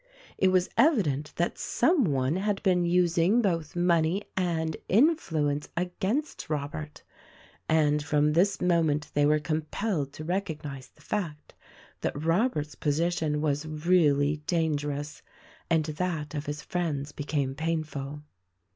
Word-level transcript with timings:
It 0.39 0.47
was 0.47 0.67
evident 0.77 1.31
that 1.35 1.59
some 1.59 2.05
one 2.05 2.35
had 2.37 2.63
been 2.63 2.85
using 2.85 3.39
both 3.39 3.75
money 3.75 4.23
and 4.35 4.75
influence 4.89 5.69
against 5.77 6.49
Robert; 6.49 7.03
and 7.69 8.01
from 8.03 8.33
this 8.33 8.59
moment 8.59 9.11
they 9.13 9.27
were 9.27 9.37
compelled 9.37 10.11
to 10.13 10.25
recog 10.25 10.63
nize 10.63 10.87
the 10.87 11.03
fact 11.03 11.53
that 11.99 12.19
Robert's 12.25 12.73
position 12.73 13.41
was 13.41 13.67
really 13.67 14.37
dangerous— 14.47 15.21
and 15.69 15.85
that 15.85 16.33
of 16.33 16.47
his 16.47 16.63
friends 16.63 17.11
became 17.11 17.53
painful. 17.53 18.23